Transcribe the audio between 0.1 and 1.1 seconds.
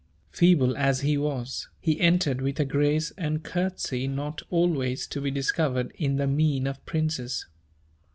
Feeble as